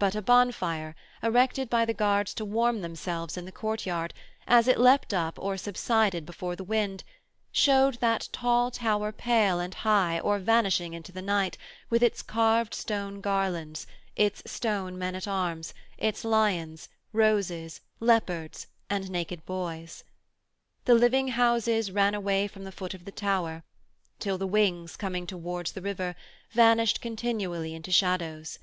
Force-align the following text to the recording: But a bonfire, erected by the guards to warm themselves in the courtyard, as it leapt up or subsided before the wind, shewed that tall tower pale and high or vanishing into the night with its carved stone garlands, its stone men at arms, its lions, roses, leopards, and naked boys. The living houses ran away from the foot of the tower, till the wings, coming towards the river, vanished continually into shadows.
But 0.00 0.16
a 0.16 0.22
bonfire, 0.22 0.96
erected 1.22 1.70
by 1.70 1.84
the 1.84 1.94
guards 1.94 2.34
to 2.34 2.44
warm 2.44 2.80
themselves 2.80 3.36
in 3.36 3.44
the 3.44 3.52
courtyard, 3.52 4.12
as 4.44 4.66
it 4.66 4.76
leapt 4.76 5.14
up 5.14 5.38
or 5.38 5.56
subsided 5.56 6.26
before 6.26 6.56
the 6.56 6.64
wind, 6.64 7.04
shewed 7.52 8.00
that 8.00 8.28
tall 8.32 8.72
tower 8.72 9.12
pale 9.12 9.60
and 9.60 9.72
high 9.72 10.18
or 10.18 10.40
vanishing 10.40 10.94
into 10.94 11.12
the 11.12 11.22
night 11.22 11.56
with 11.90 12.02
its 12.02 12.22
carved 12.22 12.74
stone 12.74 13.20
garlands, 13.20 13.86
its 14.16 14.42
stone 14.50 14.98
men 14.98 15.14
at 15.14 15.28
arms, 15.28 15.74
its 15.96 16.24
lions, 16.24 16.88
roses, 17.12 17.82
leopards, 18.00 18.66
and 18.90 19.10
naked 19.12 19.46
boys. 19.46 20.02
The 20.86 20.94
living 20.96 21.28
houses 21.28 21.92
ran 21.92 22.16
away 22.16 22.48
from 22.48 22.64
the 22.64 22.72
foot 22.72 22.94
of 22.94 23.04
the 23.04 23.12
tower, 23.12 23.62
till 24.18 24.38
the 24.38 24.44
wings, 24.48 24.96
coming 24.96 25.24
towards 25.24 25.70
the 25.70 25.82
river, 25.82 26.16
vanished 26.50 27.00
continually 27.00 27.74
into 27.76 27.92
shadows. 27.92 28.58